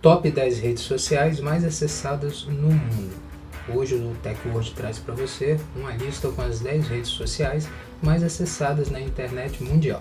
Top 0.00 0.30
10 0.30 0.60
redes 0.60 0.84
sociais 0.84 1.40
mais 1.40 1.64
acessadas 1.64 2.44
no 2.44 2.70
mundo. 2.70 3.16
Hoje 3.68 3.96
o 3.96 4.14
TechWord 4.22 4.72
traz 4.72 4.96
para 5.00 5.12
você 5.12 5.58
uma 5.74 5.90
lista 5.90 6.28
com 6.28 6.40
as 6.40 6.60
10 6.60 6.86
redes 6.86 7.10
sociais 7.10 7.68
mais 8.00 8.22
acessadas 8.22 8.90
na 8.90 9.00
internet 9.00 9.60
mundial. 9.60 10.00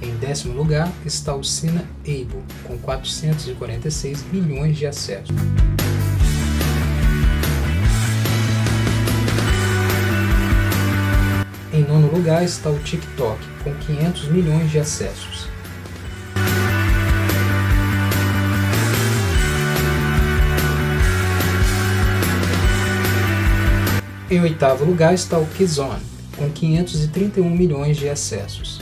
Em 0.00 0.14
décimo 0.20 0.54
lugar 0.54 0.92
está 1.04 1.34
o 1.34 1.42
Sina 1.42 1.84
Able, 2.02 2.44
com 2.62 2.78
446 2.78 4.22
milhões 4.32 4.76
de 4.76 4.86
acessos. 4.86 5.34
Lugar 12.14 12.44
está 12.44 12.70
o 12.70 12.78
TikTok, 12.78 13.40
com 13.64 13.74
500 13.74 14.28
milhões 14.28 14.70
de 14.70 14.78
acessos. 14.78 15.48
Em 24.30 24.40
oitavo 24.40 24.84
lugar 24.84 25.12
está 25.12 25.38
o 25.38 25.46
Kizone, 25.46 26.00
com 26.36 26.48
531 26.48 27.50
milhões 27.50 27.96
de 27.96 28.08
acessos. 28.08 28.80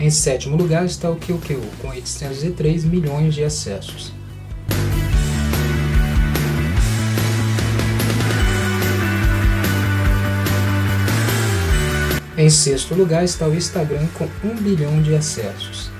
Em 0.00 0.10
sétimo 0.10 0.56
lugar 0.56 0.84
está 0.84 1.08
o 1.10 1.16
QQ, 1.16 1.60
com 1.80 1.88
803 1.88 2.84
milhões 2.84 3.34
de 3.34 3.44
acessos. 3.44 4.19
Em 12.40 12.48
sexto 12.48 12.94
lugar 12.94 13.22
está 13.22 13.46
o 13.46 13.54
Instagram 13.54 14.06
com 14.14 14.24
1 14.42 14.54
bilhão 14.62 15.02
de 15.02 15.14
acessos. 15.14 15.90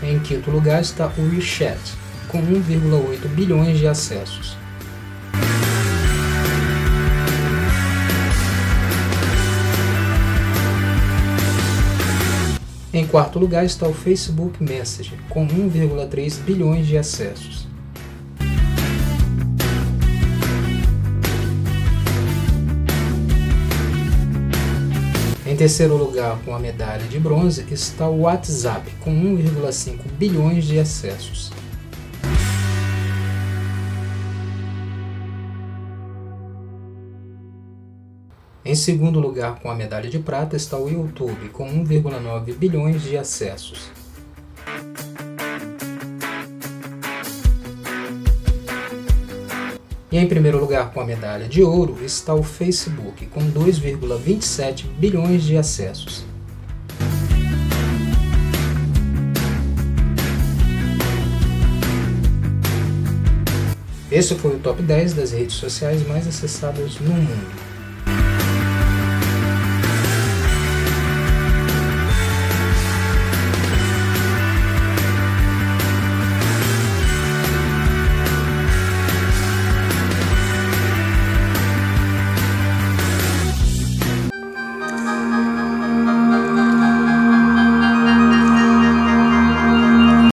Em 0.00 0.20
quinto 0.20 0.48
lugar 0.52 0.80
está 0.80 1.12
o 1.18 1.28
WeChat, 1.28 1.76
com 2.28 2.40
1,8 2.40 3.26
bilhões 3.34 3.80
de 3.80 3.88
acessos. 3.88 4.61
Em 12.94 13.06
quarto 13.06 13.38
lugar 13.38 13.64
está 13.64 13.88
o 13.88 13.94
Facebook 13.94 14.62
Messenger, 14.62 15.18
com 15.30 15.46
1,3 15.48 16.38
bilhões 16.40 16.86
de 16.86 16.98
acessos. 16.98 17.66
Em 25.46 25.56
terceiro 25.56 25.96
lugar, 25.96 26.38
com 26.44 26.54
a 26.54 26.58
medalha 26.58 27.06
de 27.08 27.18
bronze, 27.18 27.64
está 27.70 28.06
o 28.06 28.20
WhatsApp, 28.20 28.90
com 29.00 29.10
1,5 29.10 29.98
bilhões 30.18 30.64
de 30.64 30.78
acessos. 30.78 31.50
Em 38.64 38.76
segundo 38.76 39.18
lugar, 39.18 39.58
com 39.58 39.68
a 39.68 39.74
medalha 39.74 40.08
de 40.08 40.20
prata, 40.20 40.54
está 40.54 40.78
o 40.78 40.88
YouTube, 40.88 41.48
com 41.48 41.68
1,9 41.68 42.54
bilhões 42.54 43.02
de 43.02 43.16
acessos. 43.16 43.90
E 50.12 50.16
em 50.16 50.28
primeiro 50.28 50.60
lugar, 50.60 50.92
com 50.92 51.00
a 51.00 51.04
medalha 51.04 51.48
de 51.48 51.60
ouro, 51.60 51.98
está 52.04 52.34
o 52.34 52.44
Facebook, 52.44 53.26
com 53.26 53.40
2,27 53.40 54.86
bilhões 54.96 55.42
de 55.42 55.56
acessos. 55.56 56.24
Esse 64.08 64.36
foi 64.36 64.54
o 64.54 64.58
top 64.60 64.80
10 64.82 65.14
das 65.14 65.32
redes 65.32 65.56
sociais 65.56 66.06
mais 66.06 66.28
acessadas 66.28 67.00
no 67.00 67.12
mundo. 67.12 67.71